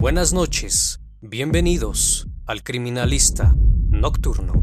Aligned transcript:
Buenas 0.00 0.32
noches, 0.32 0.98
bienvenidos 1.20 2.26
al 2.46 2.62
Criminalista 2.62 3.54
Nocturno. 3.90 4.54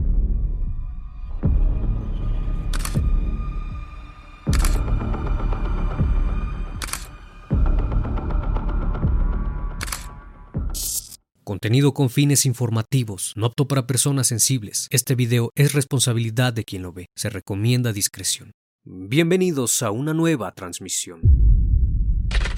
Contenido 11.44 11.94
con 11.94 12.09
fines 12.09 12.47
informativos, 12.47 13.33
no 13.35 13.45
apto 13.45 13.67
para 13.67 13.85
personas 13.85 14.25
sensibles. 14.25 14.88
Este 14.89 15.13
video 15.13 15.51
es 15.53 15.73
responsabilidad 15.73 16.51
de 16.51 16.63
quien 16.63 16.81
lo 16.81 16.94
ve. 16.94 17.05
Se 17.16 17.29
recomienda 17.29 17.94
discreción. 17.94 18.53
Bienvenidos 18.83 19.83
a 19.83 19.91
una 19.91 20.16
nueva 20.16 20.51
transmisión. 20.53 21.36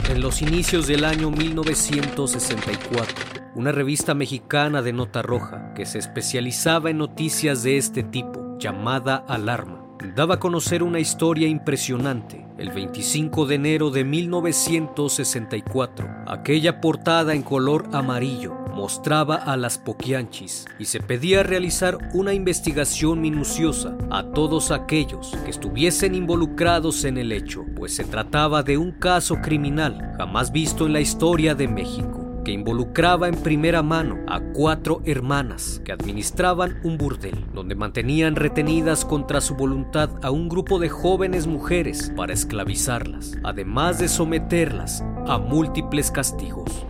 En 0.09 0.21
los 0.21 0.41
inicios 0.41 0.87
del 0.87 1.05
año 1.05 1.29
1964, 1.29 3.15
una 3.53 3.71
revista 3.71 4.15
mexicana 4.15 4.81
de 4.81 4.91
nota 4.91 5.21
roja 5.21 5.71
que 5.75 5.85
se 5.85 5.99
especializaba 5.99 6.89
en 6.89 6.97
noticias 6.97 7.61
de 7.61 7.77
este 7.77 8.01
tipo, 8.01 8.57
llamada 8.57 9.17
Alarma, 9.17 9.85
daba 10.15 10.33
a 10.35 10.39
conocer 10.39 10.81
una 10.81 10.99
historia 10.99 11.47
impresionante. 11.47 12.43
El 12.57 12.71
25 12.71 13.45
de 13.45 13.55
enero 13.55 13.91
de 13.91 14.03
1964, 14.03 16.09
aquella 16.25 16.81
portada 16.81 17.35
en 17.35 17.43
color 17.43 17.87
amarillo 17.93 18.58
mostraba 18.79 19.35
a 19.35 19.57
las 19.57 19.77
Poquianchis 19.77 20.65
y 20.79 20.85
se 20.85 21.01
pedía 21.01 21.43
realizar 21.43 21.97
una 22.13 22.33
investigación 22.33 23.19
minuciosa 23.19 23.97
a 24.09 24.23
todos 24.31 24.71
aquellos 24.71 25.35
que 25.43 25.51
estuviesen 25.51 26.15
involucrados 26.15 27.03
en 27.03 27.17
el 27.17 27.33
hecho, 27.33 27.65
pues 27.75 27.93
se 27.93 28.05
trataba 28.05 28.63
de 28.63 28.77
un 28.77 28.93
caso 28.93 29.41
criminal 29.41 30.13
jamás 30.17 30.53
visto 30.53 30.85
en 30.85 30.93
la 30.93 31.01
historia 31.01 31.55
de 31.55 31.67
México 31.67 32.25
que 32.45 32.53
involucraba 32.53 33.27
en 33.27 33.35
primera 33.35 33.83
mano 33.83 34.17
a 34.27 34.39
cuatro 34.39 35.01
hermanas 35.05 35.81
que 35.83 35.91
administraban 35.91 36.79
un 36.83 36.97
burdel, 36.97 37.45
donde 37.53 37.75
mantenían 37.75 38.37
retenidas 38.37 39.03
contra 39.03 39.41
su 39.41 39.55
voluntad 39.55 40.09
a 40.23 40.31
un 40.31 40.47
grupo 40.47 40.79
de 40.79 40.87
jóvenes 40.87 41.47
mujeres 41.47 42.13
para 42.15 42.31
esclavizarlas, 42.31 43.37
además 43.43 43.99
de 43.99 44.07
someterlas 44.07 45.03
a 45.27 45.37
múltiples 45.37 46.11
castigos. 46.11 46.88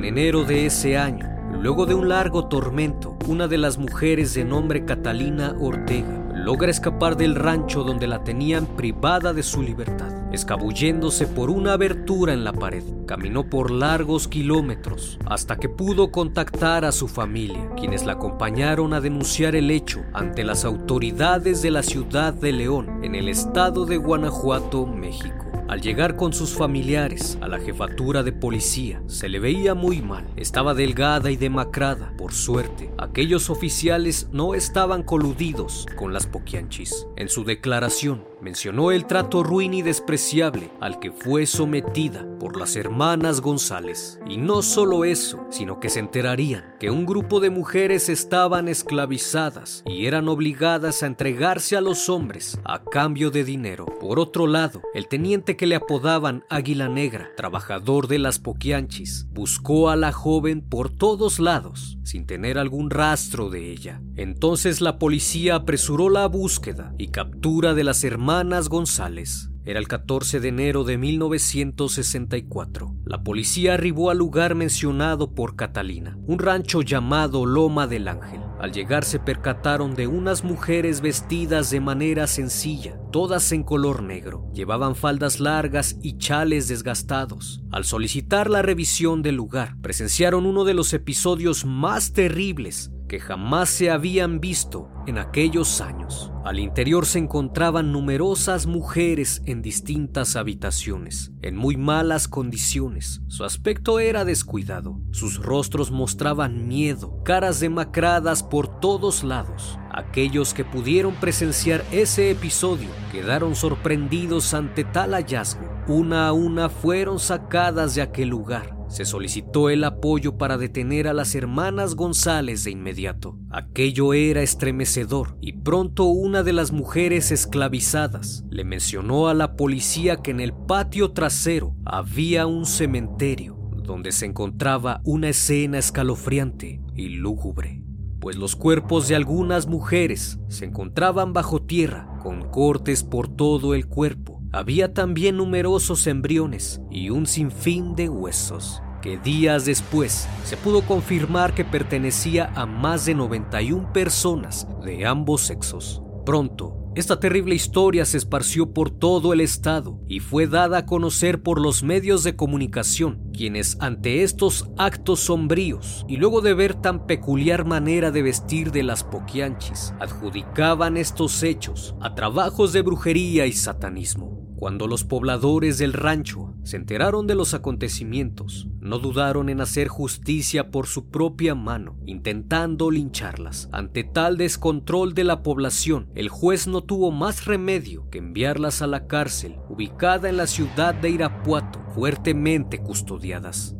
En 0.00 0.06
enero 0.06 0.44
de 0.44 0.64
ese 0.64 0.96
año, 0.96 1.28
luego 1.60 1.84
de 1.84 1.92
un 1.92 2.08
largo 2.08 2.46
tormento, 2.46 3.18
una 3.28 3.48
de 3.48 3.58
las 3.58 3.76
mujeres 3.76 4.32
de 4.32 4.46
nombre 4.46 4.86
Catalina 4.86 5.54
Ortega 5.60 6.24
logra 6.34 6.70
escapar 6.70 7.18
del 7.18 7.34
rancho 7.34 7.84
donde 7.84 8.06
la 8.06 8.24
tenían 8.24 8.64
privada 8.64 9.34
de 9.34 9.42
su 9.42 9.60
libertad. 9.60 10.10
Escabulléndose 10.32 11.26
por 11.26 11.50
una 11.50 11.74
abertura 11.74 12.32
en 12.32 12.44
la 12.44 12.54
pared, 12.54 12.82
caminó 13.06 13.44
por 13.44 13.70
largos 13.70 14.26
kilómetros 14.26 15.18
hasta 15.26 15.56
que 15.58 15.68
pudo 15.68 16.10
contactar 16.10 16.86
a 16.86 16.92
su 16.92 17.06
familia, 17.06 17.68
quienes 17.78 18.06
la 18.06 18.12
acompañaron 18.12 18.94
a 18.94 19.02
denunciar 19.02 19.54
el 19.54 19.70
hecho 19.70 20.00
ante 20.14 20.44
las 20.44 20.64
autoridades 20.64 21.60
de 21.60 21.72
la 21.72 21.82
ciudad 21.82 22.32
de 22.32 22.52
León, 22.52 23.00
en 23.02 23.14
el 23.14 23.28
estado 23.28 23.84
de 23.84 23.98
Guanajuato, 23.98 24.86
México. 24.86 25.49
Al 25.70 25.82
llegar 25.82 26.16
con 26.16 26.32
sus 26.32 26.56
familiares 26.56 27.38
a 27.40 27.46
la 27.46 27.60
jefatura 27.60 28.24
de 28.24 28.32
policía, 28.32 29.00
se 29.06 29.28
le 29.28 29.38
veía 29.38 29.76
muy 29.76 30.02
mal. 30.02 30.26
Estaba 30.34 30.74
delgada 30.74 31.30
y 31.30 31.36
demacrada. 31.36 32.12
Por 32.18 32.32
suerte, 32.32 32.90
aquellos 32.98 33.50
oficiales 33.50 34.26
no 34.32 34.56
estaban 34.56 35.04
coludidos 35.04 35.86
con 35.96 36.12
las 36.12 36.26
poquianchis. 36.26 37.06
En 37.14 37.28
su 37.28 37.44
declaración, 37.44 38.24
mencionó 38.40 38.92
el 38.92 39.06
trato 39.06 39.42
ruin 39.42 39.74
y 39.74 39.82
despreciable 39.82 40.70
al 40.80 40.98
que 40.98 41.12
fue 41.12 41.46
sometida 41.46 42.26
por 42.38 42.56
las 42.58 42.76
hermanas 42.76 43.40
González. 43.40 44.18
Y 44.26 44.38
no 44.38 44.62
solo 44.62 45.04
eso, 45.04 45.46
sino 45.50 45.80
que 45.80 45.90
se 45.90 46.00
enterarían 46.00 46.76
que 46.78 46.90
un 46.90 47.04
grupo 47.04 47.40
de 47.40 47.50
mujeres 47.50 48.08
estaban 48.08 48.68
esclavizadas 48.68 49.82
y 49.84 50.06
eran 50.06 50.28
obligadas 50.28 51.02
a 51.02 51.06
entregarse 51.06 51.76
a 51.76 51.80
los 51.80 52.08
hombres 52.08 52.58
a 52.64 52.82
cambio 52.82 53.30
de 53.30 53.44
dinero. 53.44 53.86
Por 54.00 54.18
otro 54.18 54.46
lado, 54.46 54.80
el 54.94 55.08
teniente 55.08 55.56
que 55.56 55.66
le 55.66 55.76
apodaban 55.76 56.44
Águila 56.48 56.88
Negra, 56.88 57.30
trabajador 57.36 58.08
de 58.08 58.18
las 58.18 58.38
Poquianchis, 58.38 59.26
buscó 59.30 59.90
a 59.90 59.96
la 59.96 60.12
joven 60.12 60.62
por 60.62 60.90
todos 60.90 61.40
lados 61.40 61.98
sin 62.02 62.26
tener 62.26 62.58
algún 62.58 62.90
rastro 62.90 63.50
de 63.50 63.70
ella. 63.70 64.00
Entonces 64.16 64.80
la 64.80 64.98
policía 64.98 65.54
apresuró 65.56 66.08
la 66.08 66.26
búsqueda 66.26 66.92
y 66.98 67.08
captura 67.08 67.74
de 67.74 67.84
las 67.84 68.02
hermanas 68.02 68.29
González. 68.68 69.50
Era 69.64 69.80
el 69.80 69.88
14 69.88 70.38
de 70.38 70.48
enero 70.48 70.84
de 70.84 70.96
1964. 70.96 72.94
La 73.04 73.24
policía 73.24 73.74
arribó 73.74 74.10
al 74.10 74.18
lugar 74.18 74.54
mencionado 74.54 75.34
por 75.34 75.56
Catalina, 75.56 76.16
un 76.26 76.38
rancho 76.38 76.80
llamado 76.82 77.44
Loma 77.44 77.88
del 77.88 78.06
Ángel. 78.06 78.40
Al 78.60 78.70
llegar 78.70 79.04
se 79.04 79.18
percataron 79.18 79.96
de 79.96 80.06
unas 80.06 80.44
mujeres 80.44 81.00
vestidas 81.00 81.70
de 81.70 81.80
manera 81.80 82.28
sencilla, 82.28 83.00
todas 83.10 83.50
en 83.50 83.64
color 83.64 84.04
negro. 84.04 84.48
Llevaban 84.54 84.94
faldas 84.94 85.40
largas 85.40 85.96
y 86.00 86.16
chales 86.18 86.68
desgastados. 86.68 87.64
Al 87.72 87.84
solicitar 87.84 88.48
la 88.48 88.62
revisión 88.62 89.22
del 89.22 89.34
lugar, 89.34 89.76
presenciaron 89.82 90.46
uno 90.46 90.64
de 90.64 90.74
los 90.74 90.92
episodios 90.92 91.64
más 91.64 92.12
terribles 92.12 92.92
que 93.10 93.18
jamás 93.18 93.68
se 93.70 93.90
habían 93.90 94.38
visto 94.38 94.88
en 95.08 95.18
aquellos 95.18 95.80
años. 95.80 96.30
Al 96.44 96.60
interior 96.60 97.06
se 97.06 97.18
encontraban 97.18 97.90
numerosas 97.90 98.68
mujeres 98.68 99.42
en 99.46 99.62
distintas 99.62 100.36
habitaciones, 100.36 101.32
en 101.42 101.56
muy 101.56 101.76
malas 101.76 102.28
condiciones. 102.28 103.20
Su 103.26 103.42
aspecto 103.42 103.98
era 103.98 104.24
descuidado, 104.24 105.00
sus 105.10 105.42
rostros 105.42 105.90
mostraban 105.90 106.68
miedo, 106.68 107.20
caras 107.24 107.58
demacradas 107.58 108.44
por 108.44 108.78
todos 108.78 109.24
lados. 109.24 109.76
Aquellos 109.90 110.54
que 110.54 110.64
pudieron 110.64 111.14
presenciar 111.14 111.84
ese 111.90 112.30
episodio 112.30 112.90
quedaron 113.10 113.56
sorprendidos 113.56 114.54
ante 114.54 114.84
tal 114.84 115.14
hallazgo. 115.14 115.68
Una 115.88 116.28
a 116.28 116.32
una 116.32 116.68
fueron 116.68 117.18
sacadas 117.18 117.96
de 117.96 118.02
aquel 118.02 118.28
lugar 118.28 118.79
se 118.90 119.04
solicitó 119.04 119.70
el 119.70 119.84
apoyo 119.84 120.36
para 120.36 120.58
detener 120.58 121.06
a 121.06 121.14
las 121.14 121.34
hermanas 121.36 121.94
González 121.94 122.64
de 122.64 122.72
inmediato. 122.72 123.38
Aquello 123.48 124.12
era 124.14 124.42
estremecedor 124.42 125.36
y 125.40 125.52
pronto 125.52 126.04
una 126.06 126.42
de 126.42 126.52
las 126.52 126.72
mujeres 126.72 127.30
esclavizadas 127.30 128.44
le 128.50 128.64
mencionó 128.64 129.28
a 129.28 129.34
la 129.34 129.54
policía 129.54 130.16
que 130.16 130.32
en 130.32 130.40
el 130.40 130.52
patio 130.52 131.12
trasero 131.12 131.76
había 131.84 132.46
un 132.46 132.66
cementerio 132.66 133.56
donde 133.84 134.10
se 134.12 134.26
encontraba 134.26 135.00
una 135.04 135.28
escena 135.28 135.78
escalofriante 135.78 136.80
y 136.94 137.10
lúgubre, 137.10 137.82
pues 138.20 138.36
los 138.36 138.56
cuerpos 138.56 139.06
de 139.08 139.14
algunas 139.14 139.68
mujeres 139.68 140.40
se 140.48 140.64
encontraban 140.64 141.32
bajo 141.32 141.62
tierra 141.62 142.08
con 142.22 142.50
cortes 142.50 143.04
por 143.04 143.28
todo 143.28 143.74
el 143.74 143.86
cuerpo. 143.86 144.39
Había 144.52 144.92
también 144.92 145.36
numerosos 145.36 146.08
embriones 146.08 146.80
y 146.90 147.10
un 147.10 147.26
sinfín 147.26 147.94
de 147.94 148.08
huesos 148.08 148.82
que 149.00 149.16
días 149.16 149.64
después 149.64 150.28
se 150.44 150.56
pudo 150.56 150.82
confirmar 150.82 151.54
que 151.54 151.64
pertenecía 151.64 152.52
a 152.56 152.66
más 152.66 153.06
de 153.06 153.14
91 153.14 153.92
personas 153.92 154.66
de 154.84 155.06
ambos 155.06 155.42
sexos. 155.42 156.02
Pronto, 156.26 156.80
esta 156.96 157.20
terrible 157.20 157.54
historia 157.54 158.04
se 158.04 158.16
esparció 158.16 158.74
por 158.74 158.90
todo 158.90 159.32
el 159.32 159.40
estado 159.40 160.00
y 160.08 160.18
fue 160.18 160.48
dada 160.48 160.78
a 160.78 160.86
conocer 160.86 161.40
por 161.40 161.60
los 161.60 161.84
medios 161.84 162.24
de 162.24 162.34
comunicación, 162.34 163.30
quienes 163.32 163.76
ante 163.80 164.24
estos 164.24 164.68
actos 164.76 165.20
sombríos 165.20 166.04
y 166.08 166.16
luego 166.16 166.40
de 166.40 166.54
ver 166.54 166.74
tan 166.74 167.06
peculiar 167.06 167.64
manera 167.64 168.10
de 168.10 168.22
vestir 168.22 168.72
de 168.72 168.82
las 168.82 169.04
poquianchis, 169.04 169.94
adjudicaban 170.00 170.96
estos 170.96 171.44
hechos 171.44 171.94
a 172.00 172.16
trabajos 172.16 172.72
de 172.72 172.82
brujería 172.82 173.46
y 173.46 173.52
satanismo. 173.52 174.39
Cuando 174.60 174.86
los 174.86 175.04
pobladores 175.04 175.78
del 175.78 175.94
rancho 175.94 176.52
se 176.64 176.76
enteraron 176.76 177.26
de 177.26 177.34
los 177.34 177.54
acontecimientos, 177.54 178.68
no 178.78 178.98
dudaron 178.98 179.48
en 179.48 179.62
hacer 179.62 179.88
justicia 179.88 180.70
por 180.70 180.86
su 180.86 181.08
propia 181.08 181.54
mano, 181.54 181.96
intentando 182.04 182.90
lincharlas. 182.90 183.70
Ante 183.72 184.04
tal 184.04 184.36
descontrol 184.36 185.14
de 185.14 185.24
la 185.24 185.42
población, 185.42 186.10
el 186.14 186.28
juez 186.28 186.66
no 186.66 186.82
tuvo 186.82 187.10
más 187.10 187.46
remedio 187.46 188.10
que 188.10 188.18
enviarlas 188.18 188.82
a 188.82 188.86
la 188.86 189.06
cárcel, 189.06 189.56
ubicada 189.70 190.28
en 190.28 190.36
la 190.36 190.46
ciudad 190.46 190.94
de 190.94 191.08
Irapuato, 191.08 191.80
fuertemente 191.94 192.80
custodiadas. 192.82 193.74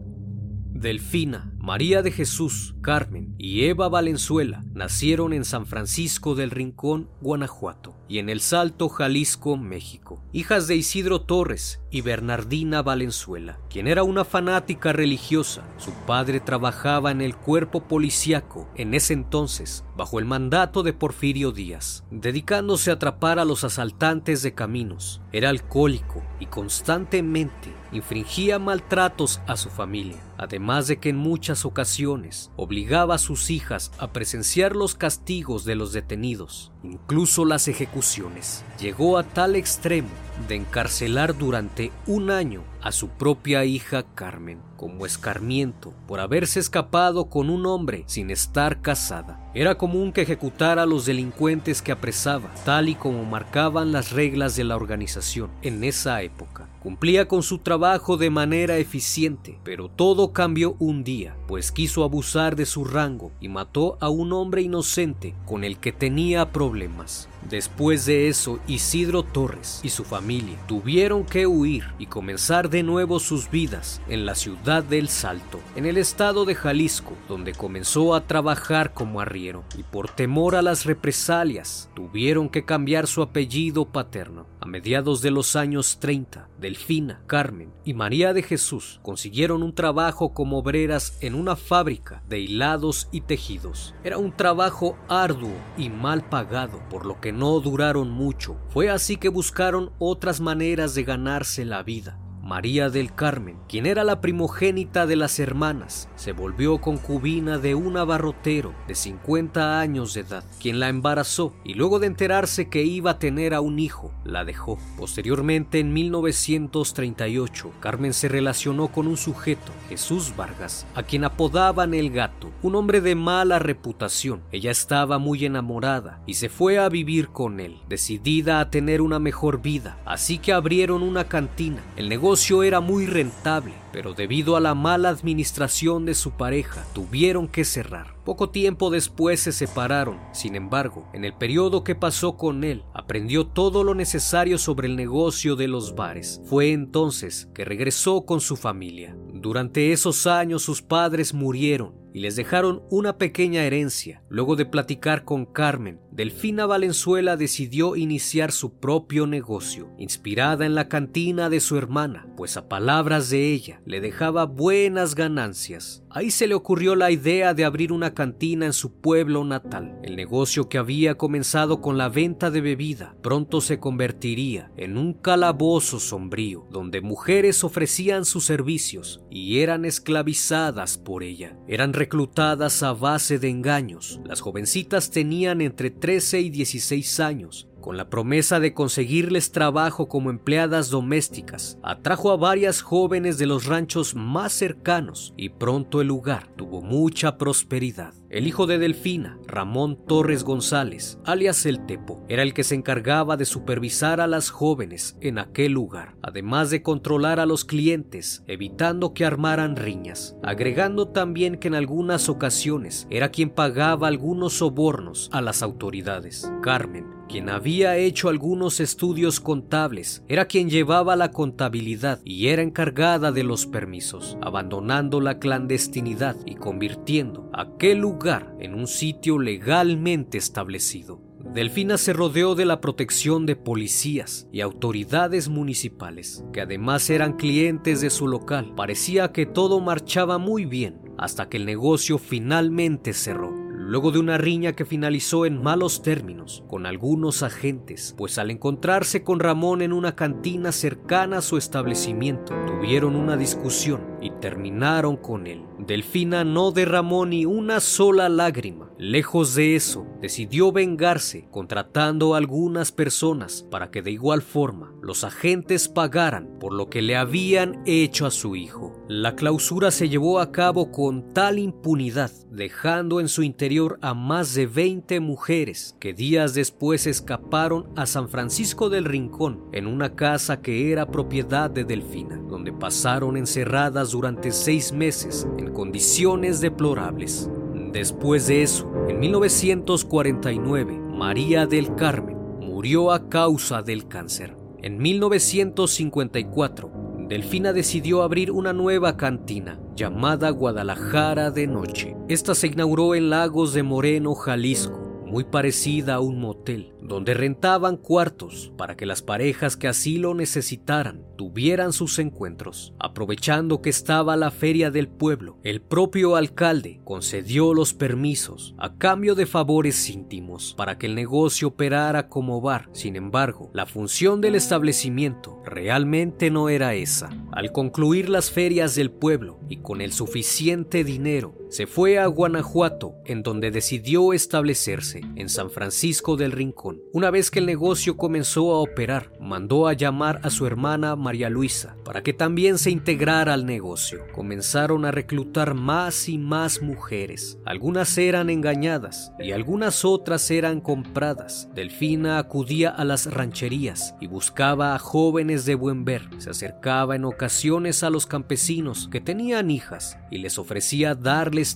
Delfina, 0.70 1.52
María 1.62 2.00
de 2.00 2.10
Jesús, 2.10 2.74
Carmen 2.80 3.34
y 3.36 3.66
Eva 3.66 3.90
Valenzuela 3.90 4.64
nacieron 4.72 5.34
en 5.34 5.44
San 5.44 5.66
Francisco 5.66 6.34
del 6.34 6.50
Rincón, 6.50 7.10
Guanajuato, 7.20 7.94
y 8.08 8.18
en 8.18 8.30
El 8.30 8.40
Salto, 8.40 8.88
Jalisco, 8.88 9.58
México, 9.58 10.24
hijas 10.32 10.66
de 10.66 10.76
Isidro 10.76 11.20
Torres 11.20 11.82
y 11.90 12.00
Bernardina 12.00 12.80
Valenzuela, 12.80 13.58
quien 13.68 13.88
era 13.88 14.04
una 14.04 14.24
fanática 14.24 14.94
religiosa. 14.94 15.62
Su 15.76 15.92
padre 16.06 16.40
trabajaba 16.40 17.10
en 17.10 17.20
el 17.20 17.36
cuerpo 17.36 17.82
policíaco 17.82 18.66
en 18.74 18.94
ese 18.94 19.12
entonces, 19.12 19.84
bajo 19.96 20.18
el 20.18 20.24
mandato 20.24 20.82
de 20.82 20.94
Porfirio 20.94 21.52
Díaz, 21.52 22.04
dedicándose 22.10 22.90
a 22.90 22.94
atrapar 22.94 23.38
a 23.38 23.44
los 23.44 23.64
asaltantes 23.64 24.42
de 24.42 24.54
caminos. 24.54 25.20
Era 25.30 25.50
alcohólico 25.50 26.22
y 26.40 26.46
constantemente 26.46 27.70
infringía 27.92 28.58
maltratos 28.58 29.40
a 29.46 29.56
su 29.56 29.68
familia, 29.68 30.18
además 30.38 30.86
de 30.86 30.98
que 30.98 31.10
en 31.10 31.16
muchas 31.16 31.50
ocasiones 31.64 32.50
obligaba 32.56 33.17
a 33.17 33.19
sus 33.19 33.50
hijas 33.50 33.93
a 33.99 34.12
presenciar 34.12 34.76
los 34.76 34.94
castigos 34.94 35.64
de 35.64 35.75
los 35.75 35.93
detenidos, 35.93 36.73
incluso 36.82 37.44
las 37.44 37.69
ejecuciones. 37.69 38.64
Llegó 38.79 39.19
a 39.19 39.23
tal 39.25 39.56
extremo 39.56 40.08
de 40.48 40.56
encarcelar 40.56 41.36
durante 41.36 41.92
un 42.06 42.30
año 42.30 42.62
a 42.82 42.92
su 42.92 43.08
propia 43.08 43.64
hija 43.64 44.04
Carmen 44.14 44.58
como 44.80 45.04
escarmiento 45.04 45.92
por 46.08 46.20
haberse 46.20 46.58
escapado 46.58 47.26
con 47.26 47.50
un 47.50 47.66
hombre 47.66 48.04
sin 48.06 48.30
estar 48.30 48.80
casada. 48.80 49.38
Era 49.52 49.76
común 49.76 50.10
que 50.10 50.22
ejecutara 50.22 50.84
a 50.84 50.86
los 50.86 51.04
delincuentes 51.04 51.82
que 51.82 51.92
apresaba, 51.92 52.50
tal 52.64 52.88
y 52.88 52.94
como 52.94 53.24
marcaban 53.24 53.92
las 53.92 54.12
reglas 54.12 54.56
de 54.56 54.64
la 54.64 54.76
organización 54.76 55.50
en 55.60 55.84
esa 55.84 56.22
época. 56.22 56.66
Cumplía 56.82 57.28
con 57.28 57.42
su 57.42 57.58
trabajo 57.58 58.16
de 58.16 58.30
manera 58.30 58.78
eficiente, 58.78 59.58
pero 59.64 59.90
todo 59.90 60.32
cambió 60.32 60.76
un 60.78 61.04
día, 61.04 61.36
pues 61.46 61.72
quiso 61.72 62.02
abusar 62.02 62.56
de 62.56 62.64
su 62.64 62.86
rango 62.86 63.32
y 63.38 63.48
mató 63.48 63.98
a 64.00 64.08
un 64.08 64.32
hombre 64.32 64.62
inocente 64.62 65.34
con 65.44 65.62
el 65.62 65.76
que 65.76 65.92
tenía 65.92 66.52
problemas. 66.52 67.28
Después 67.48 68.06
de 68.06 68.28
eso, 68.28 68.60
Isidro 68.66 69.22
Torres 69.22 69.81
y 69.82 69.88
su 69.88 70.04
familia 70.04 70.58
tuvieron 70.66 71.25
que 71.25 71.46
huir 71.46 71.84
y 71.98 72.06
comenzar 72.06 72.69
de 72.69 72.82
nuevo 72.82 73.19
sus 73.19 73.50
vidas 73.50 74.00
en 74.08 74.26
la 74.26 74.34
ciudad 74.34 74.84
del 74.84 75.08
Salto, 75.08 75.60
en 75.75 75.87
el 75.87 75.96
estado 75.96 76.44
de 76.44 76.54
Jalisco, 76.54 77.14
donde 77.28 77.52
comenzó 77.52 78.14
a 78.14 78.26
trabajar 78.26 78.92
como 78.92 79.20
arriero 79.20 79.64
y 79.78 79.82
por 79.82 80.08
temor 80.10 80.54
a 80.54 80.62
las 80.62 80.84
represalias 80.84 81.88
tuvieron 81.94 82.48
que 82.48 82.64
cambiar 82.64 83.06
su 83.06 83.22
apellido 83.22 83.87
paterno. 83.87 84.46
A 84.62 84.66
mediados 84.66 85.22
de 85.22 85.30
los 85.30 85.56
años 85.56 86.00
30, 86.00 86.46
Delfina, 86.60 87.22
Carmen 87.26 87.72
y 87.82 87.94
María 87.94 88.34
de 88.34 88.42
Jesús 88.42 89.00
consiguieron 89.02 89.62
un 89.62 89.74
trabajo 89.74 90.34
como 90.34 90.58
obreras 90.58 91.16
en 91.22 91.34
una 91.34 91.56
fábrica 91.56 92.22
de 92.28 92.40
hilados 92.40 93.08
y 93.10 93.22
tejidos. 93.22 93.94
Era 94.04 94.18
un 94.18 94.36
trabajo 94.36 94.98
arduo 95.08 95.54
y 95.78 95.88
mal 95.88 96.28
pagado, 96.28 96.86
por 96.90 97.06
lo 97.06 97.22
que 97.22 97.32
no 97.32 97.58
duraron 97.60 98.10
mucho. 98.10 98.58
Fue 98.68 98.90
así 98.90 99.16
que 99.16 99.30
buscaron 99.30 99.92
otras 99.98 100.42
maneras 100.42 100.94
de 100.94 101.04
ganarse 101.04 101.64
la 101.64 101.82
vida. 101.82 102.18
María 102.50 102.91
del 102.91 103.14
Carmen, 103.14 103.58
quien 103.69 103.87
era 103.87 104.02
la 104.02 104.20
primogénita 104.20 105.06
de 105.06 105.14
las 105.14 105.38
hermanas, 105.38 106.08
se 106.17 106.32
volvió 106.32 106.81
concubina 106.81 107.58
de 107.58 107.76
un 107.76 107.97
abarrotero 107.97 108.75
de 108.88 108.97
50 108.97 109.79
años 109.79 110.14
de 110.14 110.23
edad, 110.23 110.43
quien 110.61 110.81
la 110.81 110.88
embarazó 110.88 111.55
y 111.62 111.75
luego 111.75 112.00
de 112.00 112.08
enterarse 112.08 112.69
que 112.69 112.82
iba 112.82 113.12
a 113.12 113.19
tener 113.20 113.55
a 113.55 113.61
un 113.61 113.79
hijo, 113.79 114.12
la 114.25 114.44
dejó. 114.44 114.79
Posteriormente, 114.99 115.79
en 115.79 115.93
1938, 115.93 117.70
Carmen 117.79 118.12
se 118.12 118.26
relacionó 118.26 118.88
con 118.88 119.06
un 119.06 119.17
sujeto, 119.17 119.70
Jesús 119.88 120.35
Vargas, 120.37 120.88
a 120.97 121.05
quien 121.05 121.23
apodaban 121.23 121.94
el 121.94 122.11
gato, 122.11 122.50
un 122.62 122.75
hombre 122.75 123.00
de 123.00 123.14
mala 123.14 123.61
reputación. 123.61 124.43
Ella 124.50 124.73
estaba 124.73 125.19
muy 125.19 125.44
enamorada 125.44 126.20
y 126.26 126.35
se 126.35 126.49
fue 126.49 126.81
a 126.81 126.88
vivir 126.88 127.29
con 127.29 127.61
él, 127.61 127.79
decidida 127.88 128.58
a 128.58 128.70
tener 128.70 129.02
una 129.02 129.20
mejor 129.20 129.62
vida, 129.62 130.00
así 130.05 130.38
que 130.38 130.52
abrieron 130.52 131.05
una 131.05 131.29
cantina. 131.29 131.85
El 131.94 132.08
negocio 132.08 132.39
era 132.48 132.81
muy 132.81 133.06
rentable, 133.06 133.75
pero 133.92 134.14
debido 134.14 134.56
a 134.56 134.60
la 134.60 134.75
mala 134.75 135.10
administración 135.10 136.06
de 136.06 136.14
su 136.14 136.31
pareja, 136.32 136.84
tuvieron 136.94 137.48
que 137.48 137.64
cerrar. 137.64 138.14
Poco 138.25 138.48
tiempo 138.48 138.90
después 138.90 139.40
se 139.40 139.52
separaron. 139.52 140.19
Sin 140.32 140.54
embargo, 140.54 141.08
en 141.12 141.25
el 141.25 141.34
periodo 141.34 141.84
que 141.84 141.94
pasó 141.94 142.37
con 142.37 142.64
él, 142.64 142.82
aprendió 142.94 143.46
todo 143.46 143.84
lo 143.84 143.94
necesario 143.94 144.56
sobre 144.56 144.88
el 144.88 144.96
negocio 144.96 145.54
de 145.54 145.69
los 145.69 145.94
bares. 145.94 146.40
Fue 146.46 146.72
entonces 146.72 147.48
que 147.54 147.64
regresó 147.64 148.25
con 148.25 148.40
su 148.40 148.56
familia. 148.56 149.14
Durante 149.35 149.92
esos 149.92 150.26
años 150.26 150.62
sus 150.62 150.80
padres 150.80 151.35
murieron 151.35 152.00
y 152.12 152.21
les 152.21 152.37
dejaron 152.37 152.83
una 152.90 153.19
pequeña 153.19 153.64
herencia. 153.64 154.23
Luego 154.29 154.57
de 154.57 154.67
platicar 154.67 155.25
con 155.25 155.47
Carmen, 155.47 156.00
Delfina 156.12 156.67
Valenzuela 156.67 157.37
decidió 157.37 157.97
iniciar 157.97 158.52
su 158.52 158.79
propio 158.79 159.26
negocio, 159.26 159.90
inspirada 159.99 160.67
en 160.67 160.75
la 160.75 160.88
cantina 160.88 161.49
de 161.49 161.61
su 161.61 161.76
hermana, 161.76 162.26
pues 162.37 162.57
a 162.57 162.69
palabras 162.69 163.31
de 163.31 163.52
ella 163.52 163.81
le 163.87 164.00
dejaba 164.00 164.45
buenas 164.45 165.14
ganancias. 165.14 166.02
Ahí 166.11 166.31
se 166.31 166.49
le 166.49 166.55
ocurrió 166.55 166.97
la 166.97 167.11
idea 167.11 167.55
de 167.55 167.64
abrir 167.64 167.93
una 167.93 168.14
cantina 168.14 168.67
en 168.67 168.73
su 168.73 169.00
pueblo 169.00 169.45
natal. 169.45 169.99
El 170.02 170.17
negocio 170.17 170.69
que 170.69 170.79
había 170.79 171.17
comenzado 171.17 171.81
con 171.81 171.97
la 171.97 172.09
venta 172.09 172.50
de 172.50 172.61
bebida 172.61 173.14
pronto 173.23 173.61
se 173.61 173.79
convertiría 173.79 174.73
en 174.76 174.99
un 174.99 175.14
calabozo 175.14 176.00
sombrío, 176.00 176.67
donde 176.71 177.00
mujeres 177.00 177.62
ofrecían 177.62 178.25
sus 178.25 178.45
servicios 178.45 179.23
y 179.31 179.61
eran 179.61 179.85
esclavizadas 179.85 180.99
por 180.99 181.23
ella. 181.23 181.57
Eran 181.69 181.93
reclutadas 182.00 182.83
a 182.83 182.95
base 182.95 183.38
de 183.38 183.50
engaños. 183.50 184.21
Las 184.25 184.40
jovencitas 184.40 185.11
tenían 185.11 185.61
entre 185.61 185.90
13 185.90 186.40
y 186.40 186.49
16 186.49 187.21
años 187.21 187.69
con 187.80 187.96
la 187.96 188.08
promesa 188.08 188.60
de 188.60 188.75
conseguirles 188.75 189.52
trabajo 189.52 190.08
como 190.08 190.30
empleadas 190.30 190.90
domésticas, 190.90 191.78
atrajo 191.82 192.30
a 192.30 192.37
varias 192.37 192.82
jóvenes 192.82 193.38
de 193.38 193.46
los 193.46 193.66
ranchos 193.66 194.14
más 194.14 194.52
cercanos 194.52 195.34
y 195.37 195.50
pronto 195.50 196.00
el 196.00 196.08
lugar 196.08 196.49
tuvo 196.56 196.82
mucha 196.82 197.38
prosperidad. 197.38 198.14
El 198.30 198.46
hijo 198.46 198.66
de 198.66 198.78
Delfina, 198.78 199.38
Ramón 199.46 199.99
Torres 200.06 200.44
González, 200.44 201.18
alias 201.25 201.66
El 201.66 201.84
Tepo, 201.87 202.25
era 202.28 202.42
el 202.42 202.54
que 202.54 202.62
se 202.62 202.76
encargaba 202.76 203.37
de 203.37 203.44
supervisar 203.44 204.20
a 204.20 204.28
las 204.28 204.50
jóvenes 204.50 205.16
en 205.20 205.38
aquel 205.38 205.72
lugar, 205.72 206.14
además 206.22 206.70
de 206.70 206.82
controlar 206.82 207.40
a 207.40 207.46
los 207.46 207.64
clientes, 207.64 208.44
evitando 208.46 209.14
que 209.14 209.25
armaran 209.25 209.75
riñas, 209.75 210.37
agregando 210.44 211.08
también 211.08 211.56
que 211.56 211.68
en 211.68 211.75
algunas 211.75 212.28
ocasiones 212.28 213.08
era 213.10 213.30
quien 213.30 213.50
pagaba 213.50 214.06
algunos 214.06 214.54
sobornos 214.54 215.28
a 215.32 215.40
las 215.40 215.62
autoridades. 215.62 216.50
Carmen 216.62 217.19
quien 217.30 217.49
había 217.49 217.96
hecho 217.96 218.28
algunos 218.28 218.80
estudios 218.80 219.38
contables, 219.38 220.25
era 220.26 220.46
quien 220.46 220.68
llevaba 220.68 221.14
la 221.14 221.30
contabilidad 221.30 222.20
y 222.25 222.49
era 222.49 222.62
encargada 222.62 223.30
de 223.30 223.44
los 223.44 223.66
permisos, 223.66 224.37
abandonando 224.42 225.20
la 225.20 225.38
clandestinidad 225.38 226.37
y 226.44 226.56
convirtiendo 226.56 227.49
aquel 227.52 227.99
lugar 227.99 228.52
en 228.58 228.75
un 228.75 228.88
sitio 228.88 229.38
legalmente 229.38 230.38
establecido. 230.38 231.22
Delfina 231.54 231.99
se 231.99 232.12
rodeó 232.12 232.54
de 232.54 232.64
la 232.64 232.80
protección 232.80 233.46
de 233.46 233.54
policías 233.54 234.49
y 234.52 234.60
autoridades 234.60 235.49
municipales, 235.49 236.44
que 236.52 236.60
además 236.60 237.10
eran 237.10 237.37
clientes 237.37 238.00
de 238.00 238.10
su 238.10 238.26
local. 238.26 238.72
Parecía 238.76 239.32
que 239.32 239.46
todo 239.46 239.80
marchaba 239.80 240.38
muy 240.38 240.64
bien 240.64 241.00
hasta 241.16 241.49
que 241.49 241.58
el 241.58 241.66
negocio 241.66 242.18
finalmente 242.18 243.12
cerró 243.12 243.60
luego 243.90 244.12
de 244.12 244.20
una 244.20 244.38
riña 244.38 244.76
que 244.76 244.85
finalizó 244.85 245.47
en 245.47 245.61
malos 245.61 246.02
términos 246.02 246.62
con 246.68 246.87
algunos 246.87 247.42
agentes, 247.42 248.14
pues 248.16 248.38
al 248.38 248.52
encontrarse 248.52 249.25
con 249.25 249.40
Ramón 249.40 249.82
en 249.82 249.92
una 249.92 250.14
cantina 250.14 250.70
cercana 250.70 251.38
a 251.38 251.42
su 251.42 251.56
establecimiento, 251.56 252.54
tuvieron 252.68 253.16
una 253.16 253.37
discusión 253.37 254.00
y 254.23 254.30
terminaron 254.30 255.16
con 255.16 255.49
él. 255.49 255.69
Delfina 255.87 256.44
no 256.44 256.72
derramó 256.72 257.26
ni 257.26 257.46
una 257.46 257.80
sola 257.80 258.28
lágrima. 258.28 258.90
Lejos 258.99 259.54
de 259.54 259.76
eso, 259.76 260.06
decidió 260.20 260.72
vengarse 260.72 261.49
contratando 261.50 262.34
a 262.34 262.38
algunas 262.38 262.92
personas 262.92 263.66
para 263.70 263.90
que 263.90 264.02
de 264.02 264.10
igual 264.10 264.42
forma 264.42 264.92
los 265.00 265.25
agentes 265.25 265.88
pagaran 265.88 266.58
por 266.60 266.75
lo 266.75 266.90
que 266.90 267.00
le 267.00 267.16
habían 267.16 267.82
hecho 267.87 268.26
a 268.26 268.30
su 268.30 268.56
hijo. 268.56 269.02
La 269.08 269.34
clausura 269.37 269.90
se 269.90 270.08
llevó 270.08 270.38
a 270.38 270.52
cabo 270.52 270.92
con 270.92 271.32
tal 271.32 271.58
impunidad, 271.58 272.30
dejando 272.50 273.20
en 273.20 273.28
su 273.28 273.42
interior 273.42 273.99
a 274.02 274.12
más 274.12 274.54
de 274.54 274.66
20 274.66 275.20
mujeres 275.20 275.96
que 275.99 276.12
días 276.12 276.54
después 276.54 277.06
escaparon 277.06 277.88
a 277.96 278.04
San 278.06 278.28
Francisco 278.28 278.90
del 278.90 279.06
Rincón 279.06 279.64
en 279.72 279.87
una 279.87 280.14
casa 280.14 280.60
que 280.60 280.92
era 280.92 281.10
propiedad 281.10 281.70
de 281.70 281.84
Delfina, 281.84 282.37
donde 282.37 282.72
pasaron 282.72 283.37
encerradas 283.37 284.10
durante 284.10 284.52
seis 284.52 284.92
meses 284.92 285.46
condiciones 285.72 286.60
deplorables. 286.60 287.50
Después 287.92 288.46
de 288.46 288.62
eso, 288.62 288.92
en 289.08 289.18
1949, 289.20 290.98
María 291.12 291.66
del 291.66 291.94
Carmen 291.94 292.36
murió 292.60 293.12
a 293.12 293.28
causa 293.28 293.82
del 293.82 294.06
cáncer. 294.06 294.56
En 294.82 294.98
1954, 294.98 296.90
Delfina 297.28 297.72
decidió 297.72 298.22
abrir 298.22 298.50
una 298.50 298.72
nueva 298.72 299.16
cantina 299.16 299.78
llamada 299.94 300.50
Guadalajara 300.50 301.50
de 301.50 301.66
Noche. 301.66 302.16
Esta 302.28 302.54
se 302.54 302.68
inauguró 302.68 303.14
en 303.14 303.30
Lagos 303.30 303.72
de 303.72 303.82
Moreno, 303.82 304.34
Jalisco 304.34 305.00
muy 305.30 305.44
parecida 305.44 306.14
a 306.14 306.20
un 306.20 306.40
motel, 306.40 306.92
donde 307.00 307.34
rentaban 307.34 307.96
cuartos 307.96 308.72
para 308.76 308.96
que 308.96 309.06
las 309.06 309.22
parejas 309.22 309.76
que 309.76 309.87
así 309.87 310.18
lo 310.18 310.34
necesitaran 310.34 311.25
tuvieran 311.37 311.92
sus 311.92 312.18
encuentros. 312.18 312.92
Aprovechando 312.99 313.80
que 313.80 313.90
estaba 313.90 314.37
la 314.37 314.50
feria 314.50 314.90
del 314.90 315.08
pueblo, 315.08 315.58
el 315.62 315.80
propio 315.80 316.37
alcalde 316.37 317.00
concedió 317.04 317.72
los 317.75 317.94
permisos 317.94 318.75
a 318.76 318.96
cambio 318.96 319.34
de 319.34 319.46
favores 319.46 320.10
íntimos 320.10 320.75
para 320.76 320.99
que 320.99 321.06
el 321.06 321.14
negocio 321.14 321.68
operara 321.68 322.28
como 322.28 322.60
bar. 322.60 322.88
Sin 322.92 323.14
embargo, 323.14 323.70
la 323.72 323.87
función 323.87 324.40
del 324.40 324.56
establecimiento 324.56 325.62
realmente 325.64 326.50
no 326.50 326.68
era 326.68 326.94
esa. 326.94 327.30
Al 327.52 327.72
concluir 327.72 328.28
las 328.28 328.50
ferias 328.50 328.94
del 328.96 329.10
pueblo 329.10 329.60
y 329.68 329.76
con 329.76 330.00
el 330.00 330.12
suficiente 330.12 331.04
dinero, 331.04 331.54
se 331.70 331.86
fue 331.86 332.18
a 332.18 332.26
Guanajuato, 332.26 333.14
en 333.24 333.42
donde 333.42 333.70
decidió 333.70 334.32
establecerse, 334.32 335.20
en 335.36 335.48
San 335.48 335.70
Francisco 335.70 336.36
del 336.36 336.52
Rincón. 336.52 337.00
Una 337.12 337.30
vez 337.30 337.50
que 337.50 337.60
el 337.60 337.66
negocio 337.66 338.16
comenzó 338.16 338.72
a 338.72 338.80
operar, 338.80 339.32
mandó 339.40 339.86
a 339.86 339.92
llamar 339.92 340.40
a 340.42 340.50
su 340.50 340.66
hermana 340.66 341.14
María 341.16 341.48
Luisa 341.48 341.96
para 342.04 342.22
que 342.22 342.32
también 342.32 342.78
se 342.78 342.90
integrara 342.90 343.54
al 343.54 343.66
negocio. 343.66 344.26
Comenzaron 344.34 345.04
a 345.04 345.12
reclutar 345.12 345.74
más 345.74 346.28
y 346.28 346.38
más 346.38 346.82
mujeres. 346.82 347.58
Algunas 347.64 348.18
eran 348.18 348.50
engañadas 348.50 349.32
y 349.38 349.52
algunas 349.52 350.04
otras 350.04 350.50
eran 350.50 350.80
compradas. 350.80 351.68
Delfina 351.74 352.38
acudía 352.38 352.90
a 352.90 353.04
las 353.04 353.32
rancherías 353.32 354.14
y 354.20 354.26
buscaba 354.26 354.94
a 354.94 354.98
jóvenes 354.98 355.64
de 355.66 355.76
buen 355.76 356.04
ver. 356.04 356.28
Se 356.38 356.50
acercaba 356.50 357.14
en 357.14 357.24
ocasiones 357.24 358.02
a 358.02 358.10
los 358.10 358.26
campesinos 358.26 359.08
que 359.10 359.20
tenían 359.20 359.70
hijas 359.70 360.18
y 360.32 360.38
les 360.38 360.58
ofrecía 360.58 361.14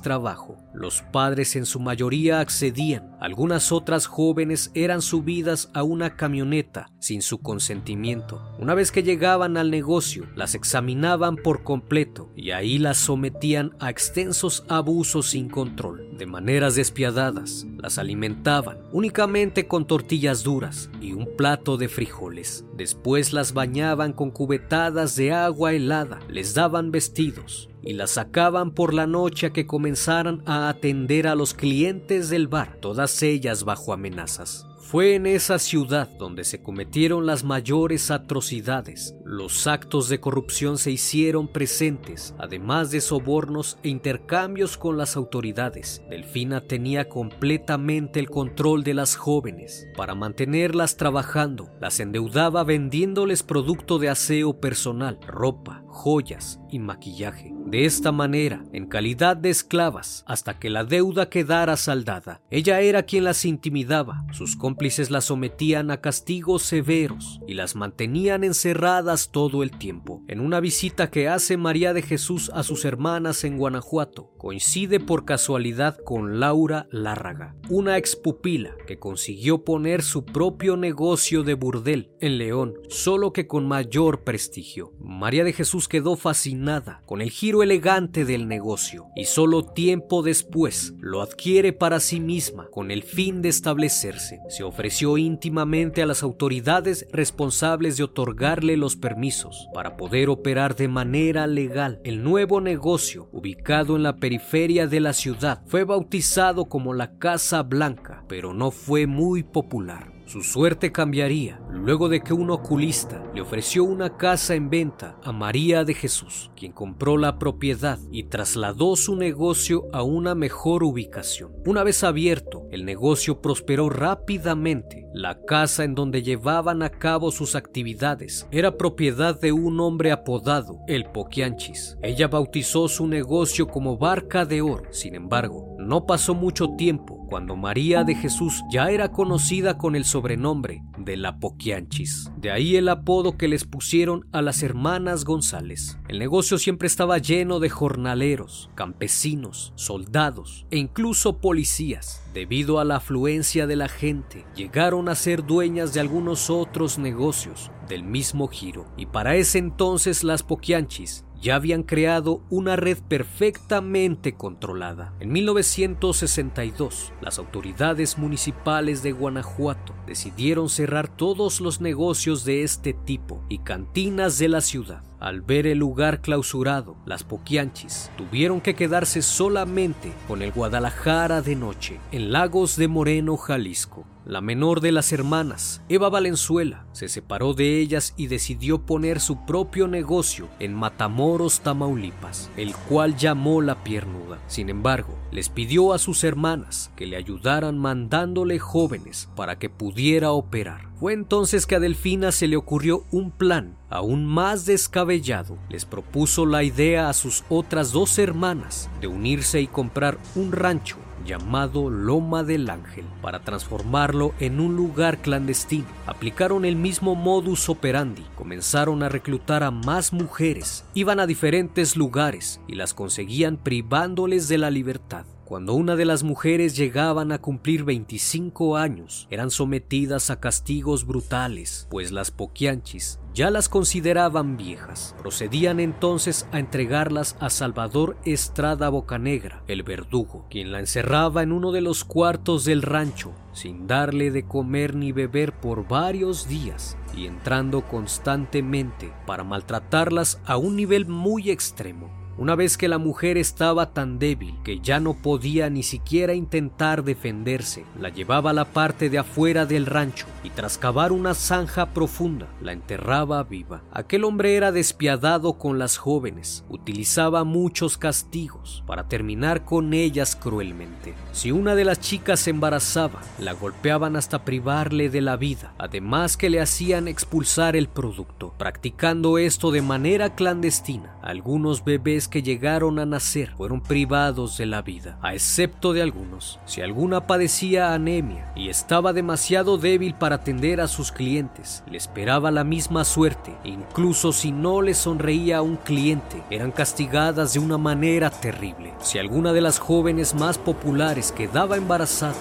trabajo. 0.00 0.57
Los 0.75 1.03
padres 1.03 1.57
en 1.57 1.67
su 1.67 1.79
mayoría 1.79 2.41
accedían. 2.41 3.17
Algunas 3.21 3.73
otras 3.73 4.07
jóvenes 4.07 4.71
eran 4.75 5.03
subidas 5.03 5.71
a 5.73 5.83
una 5.83 6.17
camioneta 6.17 6.91
sin 6.99 7.23
su 7.23 7.38
consentimiento. 7.38 8.43
Una 8.59 8.75
vez 8.75 8.91
que 8.91 9.03
llegaban 9.03 9.57
al 9.57 9.71
negocio, 9.71 10.26
las 10.35 10.55
examinaban 10.55 11.37
por 11.37 11.62
completo 11.62 12.31
y 12.35 12.50
ahí 12.50 12.79
las 12.79 12.99
sometían 12.99 13.76
a 13.79 13.91
extensos 13.91 14.64
abusos 14.69 15.26
sin 15.31 15.49
control. 15.49 16.17
De 16.19 16.26
maneras 16.26 16.75
despiadadas, 16.75 17.67
las 17.79 17.99
alimentaban 17.99 18.79
únicamente 18.93 19.67
con 19.69 19.87
tortillas 19.87 20.43
duras 20.43 20.91
y 21.00 21.12
un 21.12 21.37
plato 21.37 21.76
de 21.76 21.88
frijoles. 21.88 22.64
Después 22.76 23.33
las 23.33 23.53
bañaban 23.53 24.12
con 24.12 24.31
cubetadas 24.31 25.17
de 25.17 25.33
agua 25.33 25.73
helada, 25.73 26.21
les 26.29 26.55
daban 26.55 26.91
vestidos, 26.91 27.69
y 27.85 27.93
las 27.93 28.12
sacaban 28.12 28.71
por 28.71 28.95
la 28.95 29.07
noche 29.07 29.47
a 29.47 29.53
que 29.53 29.67
comenzaran 29.67 30.43
a 30.47 30.69
atender 30.69 31.26
a 31.26 31.35
los 31.35 31.55
clientes 31.55 32.31
del 32.31 32.49
bar, 32.49 32.79
todas 32.81 33.23
ellas 33.23 33.64
bajo 33.64 33.93
amenazas. 33.93 34.67
Fue 34.87 35.14
en 35.14 35.25
esa 35.25 35.59
ciudad 35.59 36.11
donde 36.19 36.45
se 36.45 36.62
cometieron 36.62 37.25
las 37.25 37.43
mayores 37.43 38.11
atrocidades. 38.11 39.17
Los 39.25 39.67
actos 39.67 40.11
de 40.11 40.21
corrupción 40.21 40.76
se 40.76 40.91
hicieron 40.91 41.49
presentes, 41.49 42.35
además 42.38 42.91
de 42.91 43.00
sobornos 43.00 43.79
e 43.83 43.88
intercambios 43.88 44.76
con 44.76 44.99
las 44.99 45.17
autoridades. 45.17 46.03
Delfina 46.11 46.61
tenía 46.61 47.09
completamente 47.09 48.21
el 48.21 48.29
control 48.29 48.85
de 48.85 48.93
las 48.93 49.17
jóvenes. 49.17 49.88
Para 49.97 50.14
mantenerlas 50.14 50.99
trabajando, 50.99 51.71
las 51.81 51.99
endeudaba 51.99 52.62
vendiéndoles 52.62 53.43
producto 53.43 53.99
de 53.99 54.11
aseo 54.11 54.61
personal, 54.61 55.19
ropa, 55.26 55.83
joyas 55.88 56.61
y 56.71 56.79
maquillaje. 56.79 57.55
De 57.67 57.87
esta 57.87 58.12
manera, 58.12 58.64
en 58.73 58.87
calidad 58.87 59.37
de 59.37 59.49
esclavas, 59.49 60.23
hasta 60.26 60.59
que 60.59 60.69
la 60.69 60.85
deuda 60.85 61.31
quedara 61.31 61.76
saldada, 61.76 62.43
ella 62.50 62.81
era 62.81 63.05
quien 63.05 63.25
las 63.25 63.45
intimidaba, 63.45 64.26
sus 64.33 64.55
cómplices 64.75 65.12
las 65.12 65.26
sometían 65.26 65.93
a 65.93 66.00
castigos 66.00 66.64
severos 66.64 67.40
y 67.47 67.54
las 67.54 67.76
mantenían 67.76 68.43
encerradas 68.43 69.31
todo 69.31 69.62
el 69.62 69.71
tiempo. 69.71 70.25
En 70.26 70.40
una 70.40 70.59
visita 70.59 71.12
que 71.12 71.28
hace 71.28 71.57
María 71.57 71.93
de 71.93 72.02
Jesús 72.02 72.50
a 72.52 72.64
sus 72.64 72.85
hermanas 72.85 73.45
en 73.45 73.57
Guanajuato, 73.57 74.33
coincide 74.37 74.99
por 74.99 75.25
casualidad 75.25 75.97
con 76.04 76.40
Laura 76.40 76.88
Lárraga, 76.90 77.54
una 77.71 77.99
expupila 77.99 78.75
que 78.88 78.99
consiguió 78.99 79.62
poner 79.62 80.02
su 80.02 80.25
propio 80.25 80.76
negocio 80.76 81.45
de 81.45 81.54
burdel 81.54 82.11
en 82.19 82.38
León, 82.38 82.75
solo 82.88 83.33
que 83.33 83.47
con 83.47 83.69
mayor 83.69 84.25
prestigio. 84.25 84.93
María 84.99 85.45
de 85.45 85.52
Jesús 85.52 85.87
quedó 85.87 86.16
fascinada 86.16 87.00
con 87.07 87.23
el 87.23 87.31
giro 87.31 87.62
elegante 87.62 88.25
del 88.25 88.49
negocio 88.49 89.07
y 89.14 89.26
solo 89.26 89.62
tiempo 89.62 90.25
después 90.25 90.95
lo 90.99 91.23
adquiere 91.23 91.73
para 91.73 92.00
sí 92.00 92.19
misma 92.19 92.66
con 92.73 92.90
el 92.90 93.04
fin 93.04 93.40
de 93.40 93.50
establecerse. 93.50 94.40
Se 94.49 94.63
ofreció 94.64 95.18
íntimamente 95.18 96.02
a 96.02 96.06
las 96.06 96.23
autoridades 96.23 97.06
responsables 97.12 97.97
de 97.97 98.04
otorgarle 98.04 98.76
los 98.76 98.97
permisos 98.97 99.68
para 99.75 99.97
poder 99.97 100.28
operar 100.28 100.76
de 100.76 100.88
manera 100.88 101.47
legal. 101.47 102.00
El 102.04 102.23
nuevo 102.23 102.61
negocio, 102.61 103.28
ubicado 103.33 103.97
en 103.97 104.02
la 104.02 104.16
periferia 104.16 104.87
de 104.87 105.00
la 105.00 105.12
ciudad, 105.12 105.62
fue 105.66 105.85
bautizado 105.85 106.66
como 106.66 106.94
la 106.94 107.18
Casa 107.18 107.62
Blanca, 107.62 108.25
pero 108.28 108.54
no 108.54 108.71
fue 108.71 109.06
muy 109.06 109.42
popular. 109.42 110.13
Su 110.35 110.43
suerte 110.43 110.91
cambiaría 110.91 111.61
luego 111.71 112.09
de 112.09 112.21
que 112.21 112.35
un 112.35 112.50
oculista 112.50 113.23
le 113.33 113.41
ofreció 113.41 113.85
una 113.85 114.17
casa 114.17 114.57
en 114.57 114.69
venta 114.69 115.17
a 115.23 115.31
María 115.31 115.85
de 115.85 115.95
Jesús, 115.95 116.50
quien 116.57 116.73
compró 116.73 117.17
la 117.17 117.38
propiedad 117.38 118.00
y 118.11 118.25
trasladó 118.25 118.97
su 118.97 119.14
negocio 119.14 119.85
a 119.93 120.03
una 120.03 120.35
mejor 120.35 120.83
ubicación. 120.83 121.53
Una 121.67 121.85
vez 121.85 122.03
abierto, 122.03 122.67
el 122.73 122.85
negocio 122.85 123.41
prosperó 123.41 123.91
rápidamente. 123.91 125.07
La 125.12 125.41
casa 125.45 125.85
en 125.85 125.95
donde 125.95 126.25
llevaban 126.25 126.83
a 126.83 126.91
cabo 126.91 127.31
sus 127.31 127.55
actividades 127.55 128.49
era 128.50 128.76
propiedad 128.76 129.41
de 129.41 129.53
un 129.53 129.79
hombre 129.79 130.11
apodado 130.11 130.81
El 130.88 131.05
Poquianchis. 131.05 131.97
Ella 132.03 132.26
bautizó 132.26 132.88
su 132.88 133.07
negocio 133.07 133.69
como 133.69 133.99
Barca 133.99 134.45
de 134.45 134.62
Oro. 134.62 134.83
Sin 134.91 135.14
embargo, 135.14 135.76
no 135.79 136.07
pasó 136.07 136.35
mucho 136.35 136.71
tiempo 136.76 137.13
cuando 137.26 137.57
María 137.57 138.04
de 138.04 138.14
Jesús 138.14 138.62
ya 138.71 138.90
era 138.90 139.11
conocida 139.11 139.78
con 139.78 139.97
el 139.97 140.04
sobrenombre 140.04 140.83
de 140.99 141.16
la 141.16 141.38
Poquianchis. 141.38 142.31
De 142.37 142.50
ahí 142.50 142.76
el 142.76 142.88
apodo 142.88 143.37
que 143.37 143.49
les 143.49 143.64
pusieron 143.64 144.26
a 144.33 144.43
las 144.43 144.62
hermanas 144.62 145.25
González. 145.25 145.99
El 146.09 146.19
negocio 146.19 146.59
siempre 146.59 146.87
estaba 146.87 147.19
lleno 147.19 147.61
de 147.61 147.71
jornaleros, 147.71 148.71
campesinos, 148.75 149.73
soldados 149.76 150.66
e 150.71 150.78
incluso 150.78 151.38
policías. 151.38 152.23
Debido 152.33 152.81
a 152.81 152.85
la 152.85 152.97
afluencia 152.97 153.66
de 153.66 153.76
la 153.76 153.88
gente, 153.88 154.45
llegaron 154.57 155.09
a 155.09 155.14
ser 155.14 155.45
dueñas 155.45 155.95
de 155.95 156.00
algunos 156.00 156.50
otros 156.50 156.99
negocios 156.99 157.71
del 157.88 158.02
mismo 158.02 158.49
giro. 158.49 158.87
Y 158.97 159.07
para 159.07 159.37
ese 159.37 159.59
entonces 159.59 160.25
las 160.25 160.43
Poquianchis 160.43 161.25
ya 161.44 161.56
habían 161.56 161.82
creado 161.82 162.40
una 162.48 162.74
red 162.74 162.96
perfectamente 163.06 164.32
controlada. 164.32 165.12
En 165.20 165.30
1962, 165.30 167.12
las 167.20 167.38
autoridades 167.38 168.16
municipales 168.16 169.02
de 169.02 169.12
Guanajuato 169.12 169.94
decidieron 170.06 170.70
cerrar 170.70 171.06
todos 171.06 171.60
los 171.60 171.82
negocios 171.82 172.46
de 172.46 172.62
este 172.62 172.94
tipo 172.94 173.44
y 173.50 173.58
cantinas 173.58 174.38
de 174.38 174.48
la 174.48 174.62
ciudad. 174.62 175.04
Al 175.20 175.42
ver 175.42 175.66
el 175.66 175.78
lugar 175.78 176.22
clausurado, 176.22 176.96
las 177.04 177.24
Poquianchis 177.24 178.10
tuvieron 178.16 178.62
que 178.62 178.74
quedarse 178.74 179.20
solamente 179.20 180.14
con 180.26 180.40
el 180.40 180.50
Guadalajara 180.50 181.42
de 181.42 181.56
noche, 181.56 182.00
en 182.10 182.32
Lagos 182.32 182.76
de 182.76 182.88
Moreno, 182.88 183.36
Jalisco. 183.36 184.06
La 184.26 184.40
menor 184.40 184.81
de 184.81 184.90
las 184.90 185.12
hermanas, 185.12 185.83
Eva 185.90 186.09
Valenzuela, 186.09 186.87
se 186.93 187.09
separó 187.09 187.52
de 187.52 187.78
ellas 187.81 188.14
y 188.16 188.28
decidió 188.28 188.87
poner 188.87 189.21
su 189.21 189.45
propio 189.45 189.87
negocio 189.87 190.49
en 190.61 190.73
Matamoros, 190.73 191.61
Tamaulipas, 191.61 192.50
el 192.57 192.75
cual 192.75 193.16
llamó 193.16 193.61
La 193.61 193.85
Piernuda. 193.85 194.38
Sin 194.47 194.71
embargo, 194.71 195.19
les 195.31 195.50
pidió 195.50 195.93
a 195.93 195.99
sus 195.99 196.25
hermanas 196.25 196.90
que 196.97 197.04
le 197.04 197.16
ayudaran 197.16 197.78
mandándole 197.78 198.59
jóvenes 198.59 199.28
para 199.37 199.59
que 199.59 199.69
pudiera 199.69 200.33
operar. 200.33 200.88
Fue 200.99 201.12
entonces 201.12 201.66
que 201.66 201.75
a 201.75 201.81
Delfina 201.81 202.33
se 202.33 202.49
le 202.49 202.57
ocurrió 202.57 203.04
un 203.11 203.31
plan 203.31 203.76
aún 203.90 204.25
más 204.25 204.64
descabellado. 204.64 205.59
Les 205.69 205.85
propuso 205.85 206.47
la 206.47 206.62
idea 206.62 207.11
a 207.11 207.12
sus 207.12 207.45
otras 207.50 207.93
dos 207.93 208.19
hermanas 208.19 208.88
de 209.02 209.07
unirse 209.07 209.61
y 209.61 209.66
comprar 209.66 210.16
un 210.35 210.52
rancho 210.52 210.97
llamado 211.25 211.90
Loma 211.90 212.43
del 212.43 212.71
Ángel 212.71 213.04
para 213.23 213.40
transformarlo 213.40 214.35
en 214.38 214.61
un 214.61 214.76
lugar 214.76 215.19
clandestino. 215.19 215.87
Aplicaron 216.07 216.64
el 216.64 216.76
mismo 216.76 217.14
modus 217.14 217.69
operandi, 217.69 218.23
comenzaron 218.35 219.02
a 219.02 219.09
reclutar 219.09 219.62
a 219.62 219.71
más 219.71 220.12
mujeres, 220.12 220.85
iban 220.95 221.21
a 221.21 221.26
diferentes 221.26 221.97
lugares 221.97 222.61
y 222.69 222.75
las 222.75 222.95
conseguían 222.95 223.57
privándoles 223.57 224.49
de 224.49 224.59
la 224.59 224.71
libertad. 224.71 225.26
Cuando 225.44 225.74
una 225.74 225.94
de 225.94 226.06
las 226.06 226.22
mujeres 226.22 226.74
llegaban 226.74 227.30
a 227.30 227.38
cumplir 227.38 227.84
25 227.84 228.78
años, 228.78 229.28
eran 229.30 229.50
sometidas 229.50 230.30
a 230.30 230.40
castigos 230.40 231.06
brutales, 231.06 231.86
pues 231.90 232.12
las 232.12 232.30
poquianchis 232.30 233.20
ya 233.34 233.50
las 233.50 233.68
consideraban 233.68 234.56
viejas. 234.56 235.14
Procedían 235.18 235.80
entonces 235.80 236.46
a 236.52 236.60
entregarlas 236.60 237.36
a 237.40 237.50
Salvador 237.50 238.16
Estrada 238.24 238.88
Bocanegra, 238.88 239.62
el 239.66 239.82
verdugo, 239.82 240.46
quien 240.48 240.72
la 240.72 240.78
encerraba 240.78 241.42
en 241.42 241.52
uno 241.52 241.72
de 241.72 241.80
los 241.82 242.04
cuartos 242.04 242.64
del 242.64 242.80
rancho, 242.80 243.32
sin 243.52 243.86
darle 243.86 244.30
de 244.30 244.46
comer 244.46 244.94
ni 244.94 245.12
beber 245.12 245.52
por 245.52 245.86
varios 245.86 246.48
días 246.48 246.96
y 247.16 247.26
entrando 247.26 247.82
constantemente 247.82 249.12
para 249.26 249.44
maltratarlas 249.44 250.40
a 250.46 250.56
un 250.56 250.76
nivel 250.76 251.06
muy 251.06 251.50
extremo. 251.50 252.24
Una 252.37 252.57
vez 252.57 252.76
que 252.76 252.88
la 252.88 252.99
mujer 252.99 253.38
estaba 253.38 253.93
tan 253.93 254.19
débil 254.19 254.57
que 254.64 254.81
ya 254.81 254.99
no 254.99 255.14
podía 255.14 255.71
ni 255.71 255.85
siquiera 255.85 256.35
intentar 256.35 257.05
defenderse, 257.05 257.85
la 258.00 258.09
llevaba 258.09 258.50
a 258.50 258.55
la 258.55 258.64
parte 258.64 259.09
de 259.09 259.19
afuera 259.19 259.67
del 259.67 259.87
rancho 259.87 260.26
y 260.43 260.50
tras 260.50 260.76
cavar 260.76 261.12
una 261.12 261.35
zanja 261.35 261.87
profunda 261.91 262.49
la 262.61 262.73
enterraba 262.73 263.41
viva. 263.45 263.83
Aquel 263.93 264.25
hombre 264.25 264.57
era 264.57 264.73
despiadado 264.73 265.59
con 265.59 265.79
las 265.79 265.97
jóvenes, 265.97 266.64
utilizaba 266.69 267.45
muchos 267.45 267.99
castigos 267.99 268.83
para 268.85 269.07
terminar 269.07 269.64
con 269.64 269.95
ellas 269.95 270.35
cruelmente. 270.35 271.14
Si 271.31 271.53
una 271.53 271.76
de 271.76 271.85
las 271.85 272.00
chicas 272.00 272.41
se 272.41 272.50
embarazaba, 272.50 273.21
la 273.38 273.53
golpeaban 273.53 274.17
hasta 274.17 274.45
privarle 274.45 275.09
de 275.09 275.21
la 275.21 275.37
vida, 275.37 275.73
además 275.79 276.37
que 276.37 276.50
le 276.50 276.61
hacían 276.61 277.07
expulsar 277.07 277.76
el 277.76 277.87
producto, 277.87 278.55
practicando 278.59 279.38
esto 279.38 279.71
de 279.71 279.83
manera 279.83 280.35
clandestina. 280.35 281.14
Algunos 281.23 281.85
bebés 281.85 282.24
que 282.28 282.43
llegaron 282.43 282.99
a 282.99 283.07
nacer 283.07 283.52
fueron 283.57 283.81
privados 283.81 284.59
de 284.59 284.66
la 284.66 284.83
vida, 284.83 285.19
a 285.23 285.35
excepto 285.35 285.93
de 285.93 286.02
algunos. 286.02 286.59
Si 286.66 286.81
alguna 286.81 287.26
padecía 287.26 287.95
anemia 287.95 288.52
y 288.54 288.69
estaba 288.69 289.12
demasiado 289.12 289.78
débil 289.78 290.14
para 290.14 290.37
atender 290.37 290.81
a 290.81 290.88
sus 290.88 291.12
clientes, 291.12 291.83
le 291.90 291.97
esperaba 291.97 292.50
la 292.50 292.64
misma 292.64 293.04
suerte, 293.04 293.54
incluso 293.64 294.33
si 294.33 294.52
no 294.52 294.83
le 294.83 294.95
sonreía 294.95 295.59
a 295.59 295.62
un 295.62 295.76
cliente, 295.76 296.43
eran 296.50 296.71
castigadas 296.71 297.54
de 297.54 297.59
una 297.59 297.78
manera 297.78 298.31
terrible. 298.31 298.92
Si 299.01 299.18
alguna 299.18 299.53
de 299.53 299.61
las 299.61 299.79
jóvenes 299.79 300.35
más 300.35 300.59
populares 300.59 301.33
quedaba 301.33 301.77
embarazada, 301.77 302.35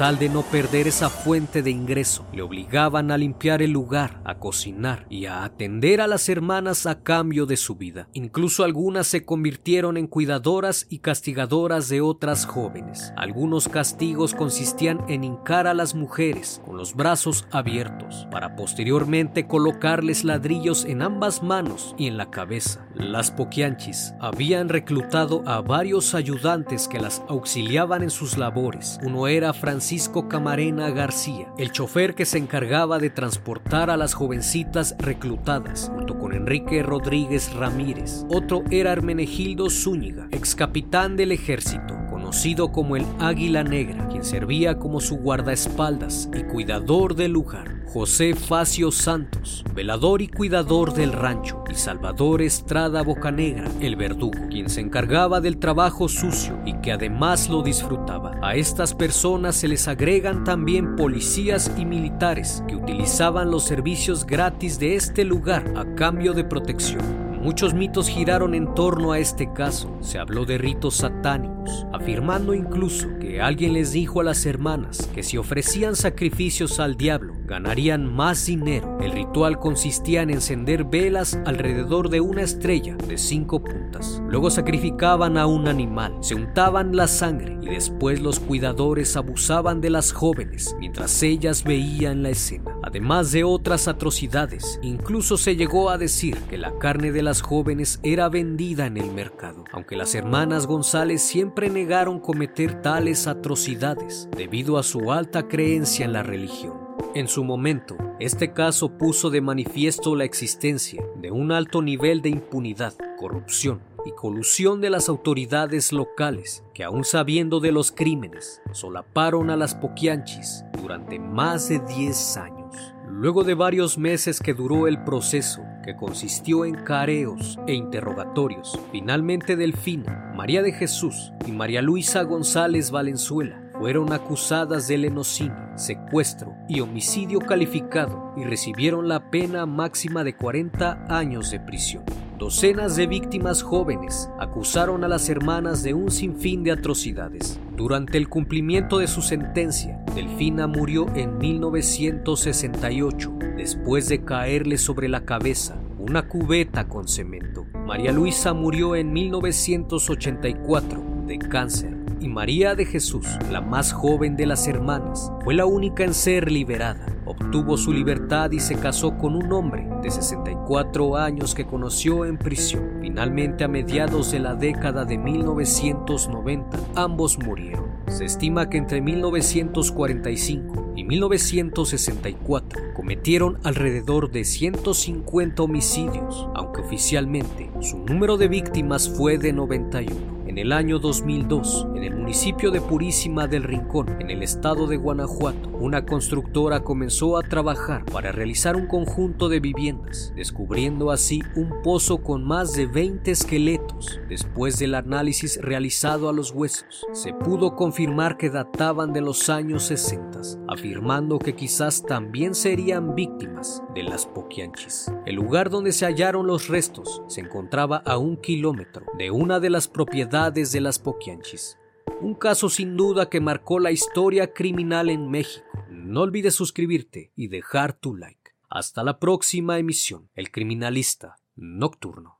tal 0.00 0.18
de 0.18 0.30
no 0.30 0.40
perder 0.40 0.88
esa 0.88 1.10
fuente 1.10 1.60
de 1.60 1.70
ingreso, 1.70 2.24
le 2.32 2.40
obligaban 2.40 3.10
a 3.10 3.18
limpiar 3.18 3.60
el 3.60 3.72
lugar, 3.72 4.22
a 4.24 4.38
cocinar 4.38 5.04
y 5.10 5.26
a 5.26 5.44
atender 5.44 6.00
a 6.00 6.06
las 6.06 6.30
hermanas 6.30 6.86
a 6.86 7.02
cambio 7.02 7.44
de 7.44 7.58
su 7.58 7.74
vida. 7.74 8.08
Incluso 8.14 8.64
algunas 8.64 9.06
se 9.06 9.26
convirtieron 9.26 9.98
en 9.98 10.06
cuidadoras 10.06 10.86
y 10.88 11.00
castigadoras 11.00 11.90
de 11.90 12.00
otras 12.00 12.46
jóvenes. 12.46 13.12
Algunos 13.14 13.68
castigos 13.68 14.34
consistían 14.34 15.04
en 15.08 15.22
hincar 15.22 15.66
a 15.66 15.74
las 15.74 15.94
mujeres 15.94 16.62
con 16.64 16.78
los 16.78 16.94
brazos 16.94 17.46
abiertos, 17.50 18.26
para 18.30 18.56
posteriormente 18.56 19.46
colocarles 19.46 20.24
ladrillos 20.24 20.86
en 20.86 21.02
ambas 21.02 21.42
manos 21.42 21.94
y 21.98 22.06
en 22.06 22.16
la 22.16 22.30
cabeza. 22.30 22.86
Las 23.00 23.30
poquianchis 23.30 24.14
habían 24.20 24.68
reclutado 24.68 25.42
a 25.46 25.62
varios 25.62 26.14
ayudantes 26.14 26.86
que 26.86 27.00
las 27.00 27.22
auxiliaban 27.28 28.02
en 28.02 28.10
sus 28.10 28.36
labores. 28.36 29.00
Uno 29.02 29.26
era 29.26 29.54
Francisco 29.54 30.28
Camarena 30.28 30.90
García, 30.90 31.48
el 31.56 31.72
chofer 31.72 32.14
que 32.14 32.26
se 32.26 32.36
encargaba 32.36 32.98
de 32.98 33.08
transportar 33.08 33.88
a 33.88 33.96
las 33.96 34.12
jovencitas 34.12 34.94
reclutadas, 34.98 35.90
junto 35.94 36.18
con 36.18 36.34
Enrique 36.34 36.82
Rodríguez 36.82 37.54
Ramírez. 37.54 38.26
Otro 38.28 38.64
era 38.70 38.92
Hermenegildo 38.92 39.70
Zúñiga, 39.70 40.28
ex 40.30 40.54
capitán 40.54 41.16
del 41.16 41.32
ejército, 41.32 41.96
conocido 42.30 42.70
como 42.70 42.94
el 42.94 43.04
Águila 43.18 43.64
Negra, 43.64 44.06
quien 44.06 44.22
servía 44.22 44.78
como 44.78 45.00
su 45.00 45.16
guardaespaldas 45.16 46.30
y 46.32 46.44
cuidador 46.44 47.16
del 47.16 47.32
lugar. 47.32 47.82
José 47.92 48.36
Facio 48.36 48.92
Santos, 48.92 49.64
velador 49.74 50.22
y 50.22 50.28
cuidador 50.28 50.94
del 50.94 51.12
rancho, 51.12 51.64
y 51.68 51.74
Salvador 51.74 52.40
Estrada 52.40 53.02
Bocanegra, 53.02 53.68
el 53.80 53.96
verdugo, 53.96 54.46
quien 54.48 54.70
se 54.70 54.80
encargaba 54.80 55.40
del 55.40 55.58
trabajo 55.58 56.08
sucio 56.08 56.56
y 56.64 56.74
que 56.74 56.92
además 56.92 57.48
lo 57.48 57.64
disfrutaba. 57.64 58.38
A 58.42 58.54
estas 58.54 58.94
personas 58.94 59.56
se 59.56 59.66
les 59.66 59.88
agregan 59.88 60.44
también 60.44 60.94
policías 60.94 61.72
y 61.76 61.84
militares 61.84 62.62
que 62.68 62.76
utilizaban 62.76 63.50
los 63.50 63.64
servicios 63.64 64.24
gratis 64.24 64.78
de 64.78 64.94
este 64.94 65.24
lugar 65.24 65.64
a 65.76 65.96
cambio 65.96 66.32
de 66.32 66.44
protección. 66.44 67.19
Muchos 67.42 67.72
mitos 67.72 68.08
giraron 68.08 68.54
en 68.54 68.74
torno 68.74 69.12
a 69.12 69.18
este 69.18 69.50
caso. 69.50 69.96
Se 70.02 70.18
habló 70.18 70.44
de 70.44 70.58
ritos 70.58 70.96
satánicos, 70.96 71.86
afirmando 71.90 72.52
incluso 72.52 73.08
que 73.18 73.40
alguien 73.40 73.72
les 73.72 73.92
dijo 73.92 74.20
a 74.20 74.24
las 74.24 74.44
hermanas 74.44 75.08
que 75.14 75.22
si 75.22 75.38
ofrecían 75.38 75.96
sacrificios 75.96 76.78
al 76.80 76.96
diablo, 76.96 77.39
ganarían 77.50 78.06
más 78.06 78.46
dinero. 78.46 78.96
El 79.00 79.10
ritual 79.10 79.58
consistía 79.58 80.22
en 80.22 80.30
encender 80.30 80.84
velas 80.84 81.38
alrededor 81.44 82.08
de 82.08 82.20
una 82.20 82.42
estrella 82.42 82.94
de 82.94 83.18
cinco 83.18 83.62
puntas. 83.64 84.22
Luego 84.28 84.50
sacrificaban 84.50 85.36
a 85.36 85.46
un 85.46 85.66
animal, 85.66 86.14
se 86.20 86.36
untaban 86.36 86.94
la 86.94 87.08
sangre 87.08 87.58
y 87.60 87.66
después 87.66 88.20
los 88.20 88.38
cuidadores 88.38 89.16
abusaban 89.16 89.80
de 89.80 89.90
las 89.90 90.12
jóvenes 90.12 90.76
mientras 90.78 91.22
ellas 91.24 91.64
veían 91.64 92.22
la 92.22 92.30
escena. 92.30 92.76
Además 92.84 93.32
de 93.32 93.42
otras 93.42 93.88
atrocidades, 93.88 94.78
incluso 94.82 95.36
se 95.36 95.56
llegó 95.56 95.90
a 95.90 95.98
decir 95.98 96.36
que 96.48 96.56
la 96.56 96.78
carne 96.78 97.10
de 97.10 97.22
la 97.22 97.34
jóvenes 97.40 98.00
era 98.02 98.28
vendida 98.28 98.86
en 98.86 98.96
el 98.96 99.10
mercado, 99.12 99.64
aunque 99.72 99.96
las 99.96 100.14
hermanas 100.14 100.66
González 100.66 101.22
siempre 101.22 101.70
negaron 101.70 102.20
cometer 102.20 102.82
tales 102.82 103.26
atrocidades 103.26 104.28
debido 104.36 104.78
a 104.78 104.82
su 104.82 105.12
alta 105.12 105.48
creencia 105.48 106.04
en 106.04 106.12
la 106.12 106.22
religión. 106.22 106.79
En 107.14 107.26
su 107.26 107.42
momento, 107.42 107.96
este 108.20 108.52
caso 108.52 108.96
puso 108.96 109.30
de 109.30 109.40
manifiesto 109.40 110.14
la 110.14 110.24
existencia 110.24 111.04
de 111.16 111.30
un 111.30 111.50
alto 111.50 111.82
nivel 111.82 112.22
de 112.22 112.28
impunidad, 112.28 112.94
corrupción 113.18 113.80
y 114.06 114.12
colusión 114.12 114.80
de 114.80 114.90
las 114.90 115.08
autoridades 115.08 115.92
locales 115.92 116.62
que 116.72 116.84
aún 116.84 117.04
sabiendo 117.04 117.58
de 117.60 117.72
los 117.72 117.90
crímenes 117.90 118.62
solaparon 118.72 119.50
a 119.50 119.56
las 119.56 119.74
poquianchis 119.74 120.64
durante 120.80 121.18
más 121.18 121.68
de 121.68 121.80
10 121.80 122.36
años. 122.36 122.94
Luego 123.08 123.42
de 123.42 123.54
varios 123.54 123.98
meses 123.98 124.38
que 124.38 124.54
duró 124.54 124.86
el 124.86 125.02
proceso, 125.02 125.62
que 125.84 125.96
consistió 125.96 126.64
en 126.64 126.76
careos 126.76 127.58
e 127.66 127.74
interrogatorios, 127.74 128.78
finalmente 128.92 129.56
Delfina, 129.56 130.32
María 130.36 130.62
de 130.62 130.72
Jesús 130.72 131.32
y 131.44 131.50
María 131.52 131.82
Luisa 131.82 132.22
González 132.22 132.90
Valenzuela 132.90 133.69
fueron 133.80 134.12
acusadas 134.12 134.86
de 134.88 134.98
lenocinio, 134.98 135.70
secuestro 135.74 136.54
y 136.68 136.80
homicidio 136.80 137.38
calificado 137.38 138.34
y 138.36 138.44
recibieron 138.44 139.08
la 139.08 139.30
pena 139.30 139.64
máxima 139.64 140.22
de 140.22 140.36
40 140.36 141.06
años 141.08 141.50
de 141.50 141.60
prisión. 141.60 142.04
Docenas 142.38 142.94
de 142.96 143.06
víctimas 143.06 143.62
jóvenes 143.62 144.28
acusaron 144.38 145.02
a 145.02 145.08
las 145.08 145.30
hermanas 145.30 145.82
de 145.82 145.94
un 145.94 146.10
sinfín 146.10 146.62
de 146.62 146.72
atrocidades. 146.72 147.58
Durante 147.74 148.18
el 148.18 148.28
cumplimiento 148.28 148.98
de 148.98 149.06
su 149.06 149.22
sentencia, 149.22 149.98
Delfina 150.14 150.66
murió 150.66 151.06
en 151.14 151.38
1968 151.38 153.32
después 153.56 154.10
de 154.10 154.22
caerle 154.22 154.76
sobre 154.76 155.08
la 155.08 155.24
cabeza 155.24 155.80
una 155.98 156.28
cubeta 156.28 156.86
con 156.86 157.08
cemento. 157.08 157.64
María 157.86 158.12
Luisa 158.12 158.52
murió 158.52 158.94
en 158.94 159.10
1984 159.10 161.02
de 161.26 161.38
cáncer 161.38 161.99
y 162.20 162.28
María 162.28 162.74
de 162.74 162.84
Jesús, 162.84 163.26
la 163.50 163.60
más 163.60 163.92
joven 163.92 164.36
de 164.36 164.46
las 164.46 164.66
hermanas, 164.66 165.30
fue 165.44 165.54
la 165.54 165.66
única 165.66 166.04
en 166.04 166.14
ser 166.14 166.50
liberada. 166.50 167.06
Obtuvo 167.26 167.76
su 167.76 167.92
libertad 167.92 168.50
y 168.50 168.60
se 168.60 168.76
casó 168.76 169.16
con 169.16 169.36
un 169.36 169.52
hombre 169.52 169.88
de 170.02 170.10
64 170.10 171.16
años 171.16 171.54
que 171.54 171.66
conoció 171.66 172.24
en 172.24 172.38
prisión. 172.38 172.98
Finalmente, 173.00 173.64
a 173.64 173.68
mediados 173.68 174.32
de 174.32 174.40
la 174.40 174.54
década 174.54 175.04
de 175.04 175.18
1990, 175.18 176.78
ambos 176.96 177.38
murieron. 177.38 177.90
Se 178.08 178.24
estima 178.24 178.68
que 178.68 178.78
entre 178.78 179.00
1945 179.00 180.94
y 180.96 181.04
1964 181.04 182.94
cometieron 182.94 183.58
alrededor 183.62 184.30
de 184.30 184.44
150 184.44 185.62
homicidios, 185.62 186.48
aunque 186.54 186.80
oficialmente 186.80 187.70
su 187.80 187.98
número 187.98 188.36
de 188.36 188.48
víctimas 188.48 189.08
fue 189.08 189.38
de 189.38 189.52
91. 189.52 190.39
En 190.50 190.58
el 190.58 190.72
año 190.72 190.98
2002, 190.98 191.86
en 191.94 192.02
el 192.02 192.16
municipio 192.16 192.72
de 192.72 192.80
Purísima 192.80 193.46
del 193.46 193.62
Rincón, 193.62 194.20
en 194.20 194.30
el 194.30 194.42
estado 194.42 194.88
de 194.88 194.96
Guanajuato, 194.96 195.68
una 195.78 196.04
constructora 196.04 196.80
comenzó 196.80 197.38
a 197.38 197.42
trabajar 197.42 198.04
para 198.04 198.32
realizar 198.32 198.74
un 198.74 198.88
conjunto 198.88 199.48
de 199.48 199.60
viviendas, 199.60 200.32
descubriendo 200.34 201.12
así 201.12 201.40
un 201.54 201.80
pozo 201.84 202.18
con 202.24 202.42
más 202.42 202.72
de 202.72 202.86
20 202.86 203.30
esqueletos. 203.30 204.20
Después 204.28 204.76
del 204.80 204.96
análisis 204.96 205.56
realizado 205.62 206.28
a 206.28 206.32
los 206.32 206.50
huesos, 206.50 207.06
se 207.12 207.32
pudo 207.32 207.76
confirmar 207.76 208.36
que 208.36 208.50
databan 208.50 209.12
de 209.12 209.20
los 209.20 209.50
años 209.50 209.84
60, 209.84 210.40
afirmando 210.66 211.38
que 211.38 211.54
quizás 211.54 212.04
también 212.04 212.56
serían 212.56 213.14
víctimas 213.14 213.84
de 213.94 214.02
las 214.02 214.26
Poquianchis. 214.26 215.12
El 215.26 215.36
lugar 215.36 215.70
donde 215.70 215.92
se 215.92 216.06
hallaron 216.06 216.48
los 216.48 216.66
restos 216.66 217.22
se 217.28 217.40
encontraba 217.40 217.98
a 217.98 218.18
un 218.18 218.36
kilómetro 218.36 219.06
de 219.16 219.30
una 219.30 219.60
de 219.60 219.70
las 219.70 219.86
propiedades 219.86 220.39
de 220.48 220.80
las 220.80 220.98
Poquianchis. 220.98 221.76
Un 222.22 222.34
caso 222.34 222.70
sin 222.70 222.96
duda 222.96 223.28
que 223.28 223.40
marcó 223.40 223.78
la 223.78 223.90
historia 223.90 224.54
criminal 224.54 225.10
en 225.10 225.30
México. 225.30 225.66
No 225.90 226.22
olvides 226.22 226.54
suscribirte 226.54 227.30
y 227.36 227.48
dejar 227.48 227.92
tu 227.92 228.16
like. 228.16 228.52
Hasta 228.70 229.04
la 229.04 229.18
próxima 229.18 229.78
emisión, 229.78 230.30
El 230.34 230.50
Criminalista 230.50 231.36
Nocturno. 231.56 232.39